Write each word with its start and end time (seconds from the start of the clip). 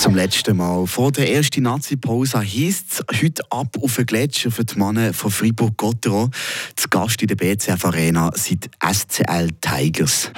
Zum 0.00 0.14
letzten 0.14 0.56
Mal. 0.56 0.86
Vor 0.86 1.12
der 1.12 1.30
ersten 1.30 1.64
Nazi-Pause 1.64 2.38
heisst 2.38 3.04
es 3.06 3.22
heute 3.22 3.42
ab 3.50 3.76
auf 3.82 3.96
den 3.96 4.06
Gletscher 4.06 4.50
für 4.50 4.64
die 4.64 4.78
Männer 4.78 5.12
von 5.12 5.30
Fribourg-Gotteron. 5.30 6.30
Zu 6.74 6.88
Gast 6.88 7.20
in 7.20 7.28
der 7.28 7.34
BCF 7.34 7.84
Arena 7.84 8.30
sind 8.34 8.70
SCL 8.82 9.50
Tigers. 9.60 10.30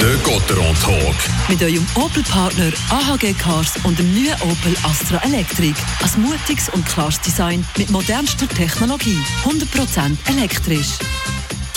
Der 0.00 0.16
Gotteron 0.22 0.74
Talk. 0.82 1.16
Mit 1.50 1.62
eurem 1.62 1.86
Opel-Partner 1.96 2.72
AHG 2.88 3.34
Cars 3.34 3.74
und 3.84 3.98
dem 3.98 4.10
neuen 4.14 4.40
Opel 4.40 4.74
Astra 4.84 5.22
Electric. 5.22 5.74
Ein 6.02 6.22
mutiges 6.22 6.70
und 6.70 6.86
klares 6.86 7.20
Design 7.20 7.62
mit 7.76 7.90
modernster 7.90 8.48
Technologie. 8.48 9.18
100% 9.44 10.16
elektrisch. 10.30 10.96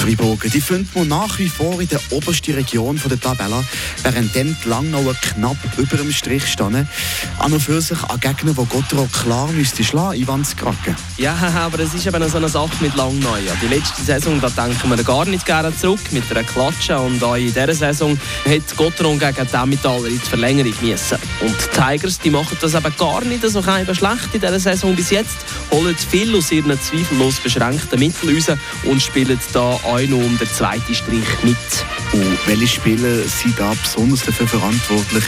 Die 0.00 0.16
Freiburger 0.16 0.48
die 0.48 0.60
findet 0.62 0.94
man 0.96 1.08
nach 1.08 1.38
wie 1.38 1.48
vor 1.48 1.78
in 1.78 1.88
der 1.88 2.00
obersten 2.10 2.54
Region 2.54 2.98
der 3.04 3.20
Tabelle, 3.20 3.62
während 4.02 4.34
die 4.34 4.54
Langnauer 4.64 5.14
knapp 5.20 5.58
über 5.76 5.98
dem 5.98 6.10
Strich 6.10 6.46
stehen. 6.46 6.88
An 7.38 7.52
und 7.52 7.60
für 7.60 7.82
sich 7.82 8.02
ein 8.04 8.18
Gegner, 8.18 8.54
der 8.54 8.64
Gotteron 8.64 9.10
klar 9.12 9.48
müsste 9.52 9.84
schlagen, 9.84 10.18
Ivan 10.18 10.42
Skraken. 10.44 10.96
Ja, 11.18 11.34
aber 11.56 11.80
es 11.80 11.92
ist 11.92 12.06
eben 12.06 12.28
so 12.30 12.38
eine 12.38 12.48
Sache 12.48 12.70
mit 12.80 12.94
Langnau. 12.96 13.36
Die 13.62 13.66
letzte 13.66 14.02
Saison, 14.02 14.40
da 14.40 14.48
denken 14.48 14.88
wir 14.88 15.04
gar 15.04 15.26
nicht 15.26 15.44
gerne 15.44 15.76
zurück 15.76 16.00
mit 16.12 16.24
einer 16.30 16.44
Klatsche. 16.44 16.98
Und 16.98 17.22
auch 17.22 17.36
in 17.36 17.52
dieser 17.52 17.74
Saison 17.74 18.18
hat 18.46 18.76
Gotteron 18.76 19.18
gegen 19.18 19.50
Demmitaler 19.52 20.06
in 20.06 20.20
die 20.20 20.28
Verlängerung 20.28 20.74
müssen. 20.80 21.18
Und 21.40 21.54
die 21.60 21.78
Tigers 21.78 22.18
die 22.18 22.30
machen 22.30 22.56
das 22.58 22.74
eben 22.74 22.96
gar 22.96 23.22
nicht 23.24 23.42
so 23.42 23.62
schlecht 23.62 24.28
in 24.32 24.40
dieser 24.40 24.60
Saison 24.60 24.96
bis 24.96 25.10
jetzt. 25.10 25.36
Holen 25.70 25.96
viel 25.96 26.34
aus 26.34 26.50
ihren 26.50 26.80
zweifellos 26.80 27.36
beschränkten 27.40 27.98
Mitteln 27.98 28.34
raus 28.34 28.56
und 28.84 29.02
spielen 29.02 29.38
da 29.52 29.78
auch 29.90 30.08
noch 30.08 30.24
um 30.24 30.38
den 30.38 30.48
zweiten 30.48 30.94
Strich 30.94 31.26
mit. 31.42 31.56
Und 32.12 32.38
welche 32.46 32.66
Spieler 32.66 33.22
sind 33.24 33.58
da 33.58 33.72
besonders 33.82 34.24
dafür 34.24 34.46
verantwortlich, 34.46 35.24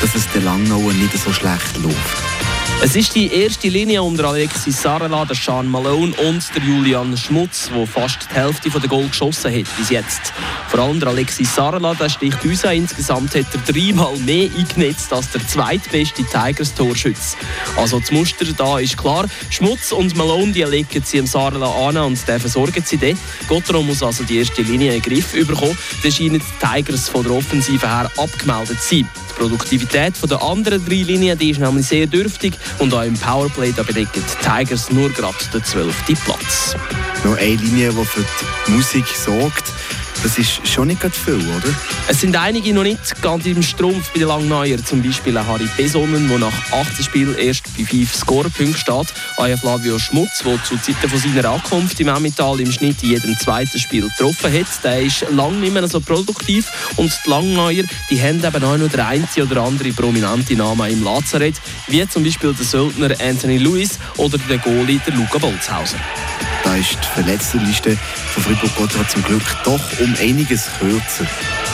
dass 0.00 0.14
es 0.14 0.28
der 0.32 0.42
Langnauer 0.42 0.92
nicht 0.94 1.16
so 1.18 1.32
schlecht 1.32 1.76
läuft? 1.76 2.57
Es 2.80 2.94
ist 2.94 3.16
die 3.16 3.26
erste 3.34 3.66
Linie 3.68 4.00
unter 4.00 4.26
Alexis 4.28 4.80
Sarela, 4.80 5.24
der 5.24 5.34
Sean 5.34 5.66
Malone 5.66 6.14
und 6.14 6.48
der 6.54 6.62
Julian 6.62 7.16
Schmutz, 7.16 7.68
der 7.74 7.84
fast 7.88 8.28
die 8.30 8.34
Hälfte 8.34 8.70
der 8.70 8.88
Goal 8.88 9.08
geschossen 9.08 9.52
hat 9.52 9.76
bis 9.76 9.90
jetzt. 9.90 10.32
Vor 10.68 10.80
allem 10.80 11.00
der 11.00 11.08
Alexis 11.08 11.52
Sarela, 11.52 11.94
der 11.94 12.08
sticht 12.08 12.44
uns 12.44 12.64
an. 12.64 12.76
Insgesamt 12.76 13.34
hat 13.34 13.46
er 13.52 13.72
dreimal 13.72 14.16
mehr 14.18 14.48
eingenetzt 14.56 15.12
als 15.12 15.28
der 15.32 15.44
zweitbeste 15.44 16.22
Tigers-Torschütze. 16.22 17.36
Also 17.76 17.98
das 17.98 18.12
Muster 18.12 18.44
da 18.56 18.78
ist 18.78 18.96
klar. 18.96 19.26
Schmutz 19.50 19.90
und 19.90 20.14
Malone 20.14 20.52
die 20.52 20.62
legen 20.62 21.02
sie 21.04 21.18
im 21.18 21.26
Sarela 21.26 21.88
an 21.88 21.96
und 21.96 22.28
den 22.28 22.38
versorgen 22.38 22.84
sie 22.86 22.96
dann. 22.96 23.18
Gottero 23.48 23.82
muss 23.82 24.04
also 24.04 24.22
die 24.22 24.38
erste 24.38 24.62
Linie 24.62 24.94
in 24.94 25.02
den 25.02 25.12
Griff 25.12 25.32
bekommen. 25.32 25.76
Dann 26.04 26.12
scheinen 26.12 26.40
die 26.40 26.66
Tigers 26.66 27.08
von 27.08 27.24
der 27.24 27.32
Offensive 27.32 27.88
her 27.88 28.08
abgemeldet 28.16 28.80
zu 28.80 28.96
sein. 28.96 29.08
Die 29.30 29.34
Produktivität 29.44 30.14
der 30.28 30.42
anderen 30.42 30.84
drei 30.84 31.02
Linien 31.02 31.38
die 31.38 31.50
ist 31.50 31.60
nämlich 31.60 31.86
sehr 31.86 32.06
dürftig 32.06 32.54
und 32.78 32.94
auch 32.94 33.02
im 33.02 33.14
Powerplay 33.14 33.72
da 33.72 33.82
bedecken 33.82 34.22
die 34.22 34.44
Tigers 34.44 34.90
nur 34.90 35.10
gerade 35.10 35.36
den 35.52 35.64
12. 35.64 35.94
Platz. 36.24 36.74
Noch 37.24 37.36
eine 37.36 37.56
Linie, 37.56 37.90
die 37.90 38.04
für 38.04 38.24
die 38.66 38.70
Musik 38.72 39.06
sorgt. 39.06 39.72
Das 40.22 40.36
ist 40.38 40.66
schon 40.66 40.88
nicht 40.88 41.02
viel, 41.14 41.34
oder? 41.34 41.74
Es 42.08 42.20
sind 42.20 42.36
einige 42.36 42.72
noch 42.74 42.82
nicht 42.82 43.22
ganz 43.22 43.46
im 43.46 43.62
Strumpf 43.62 44.10
bei 44.12 44.20
den 44.20 44.28
Langneuer. 44.28 44.78
Zum 44.84 45.02
Beispiel 45.02 45.38
Harry 45.38 45.68
Besonnen, 45.76 46.28
der 46.28 46.38
nach 46.38 46.72
18 46.72 47.04
Spielen 47.04 47.38
erst 47.38 47.64
bei 47.76 47.84
5 47.84 48.14
Scorepunkten 48.14 48.76
steht. 48.76 49.14
Auch 49.36 49.58
Flavio 49.60 49.98
Schmutz, 49.98 50.42
der 50.44 50.62
zu 50.64 50.76
Zeiten 50.78 51.08
von 51.08 51.18
seiner 51.18 51.50
Ankunft 51.50 52.00
im 52.00 52.08
Emmental 52.08 52.60
im 52.60 52.72
Schnitt 52.72 53.02
in 53.02 53.10
jedem 53.10 53.38
zweiten 53.38 53.78
Spiel 53.78 54.08
getroffen 54.08 54.52
hat. 54.52 54.84
Der 54.84 55.02
ist 55.02 55.24
lange 55.30 55.58
nicht 55.58 55.72
mehr 55.72 55.86
so 55.88 56.00
produktiv. 56.00 56.66
Und 56.96 57.12
die 57.24 57.30
Langneuer 57.30 57.84
die 58.10 58.20
haben 58.20 58.42
eben 58.42 58.64
auch 58.64 58.76
noch 58.76 58.88
der 58.88 59.06
einzige 59.06 59.46
oder 59.46 59.62
andere 59.62 59.92
prominente 59.92 60.54
Namen 60.54 60.90
im 60.90 61.04
Lazarett, 61.04 61.60
wie 61.88 62.06
zum 62.08 62.24
Beispiel 62.24 62.54
der 62.54 62.64
Söldner 62.64 63.14
Anthony 63.20 63.58
Lewis 63.58 63.98
oder 64.16 64.38
der 64.38 64.58
Goalie 64.58 65.00
der 65.06 65.14
Luca 65.14 65.38
Bolzhauser. 65.38 65.98
Da 66.68 66.76
ist 66.76 66.98
die 67.02 67.08
Verletztenliste 67.22 67.96
von 68.34 68.42
Fribourg-Gotteron 68.42 69.08
zum 69.08 69.22
Glück 69.22 69.56
doch 69.64 69.80
um 70.00 70.14
einiges 70.20 70.68
kürzer. 70.78 71.26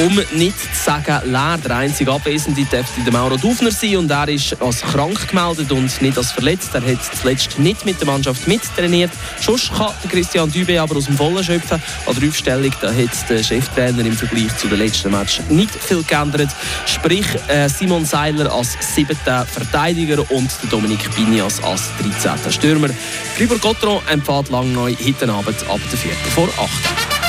Um 0.00 0.18
nicht 0.32 0.58
zu 0.58 0.82
sagen 0.82 1.30
leer, 1.30 1.58
der 1.62 1.76
einzige 1.76 2.10
Abwesende 2.10 2.64
dürfte 2.64 3.10
Mauro 3.10 3.36
Dufner 3.36 3.70
sein 3.70 3.98
und 3.98 4.10
er 4.10 4.28
ist 4.30 4.56
als 4.62 4.80
krank 4.80 5.28
gemeldet 5.28 5.70
und 5.72 6.00
nicht 6.00 6.16
als 6.16 6.32
verletzt. 6.32 6.70
Er 6.72 6.80
hat 6.80 7.04
zuletzt 7.20 7.58
nicht 7.58 7.84
mit 7.84 8.00
der 8.00 8.06
Mannschaft 8.06 8.48
mittrainiert. 8.48 9.10
Sonst 9.38 9.70
kann 9.74 9.92
Christian 10.08 10.50
Dübe 10.50 10.80
aber 10.80 10.96
aus 10.96 11.04
dem 11.04 11.18
Vollen 11.18 11.44
schöpfen. 11.44 11.82
An 12.06 12.16
der 12.18 12.28
Aufstellung 12.30 12.72
da 12.80 12.88
hat 12.88 13.28
der 13.28 13.42
Cheftrainer 13.42 14.06
im 14.06 14.16
Vergleich 14.16 14.56
zu 14.56 14.68
den 14.68 14.78
letzten 14.78 15.10
Match 15.10 15.40
nicht 15.50 15.74
viel 15.74 16.02
geändert. 16.02 16.48
Sprich 16.86 17.26
äh, 17.48 17.68
Simon 17.68 18.06
Seiler 18.06 18.50
als 18.50 18.78
siebter 18.80 19.44
Verteidiger 19.44 20.24
und 20.30 20.50
Dominik 20.70 21.14
Binias 21.14 21.62
als 21.62 21.90
13. 22.22 22.50
Stürmer. 22.50 22.88
Fribourg-Gotteron 23.36 24.00
empfiehlt 24.10 24.48
Langneu 24.48 24.94
heute 24.94 25.30
Abend 25.30 25.62
ab 25.68 25.80
der 25.92 25.98
4. 25.98 26.12
vor 26.34 26.48
8. 26.48 27.19